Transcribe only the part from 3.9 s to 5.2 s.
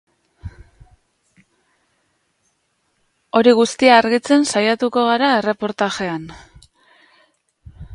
argitzen saiatuko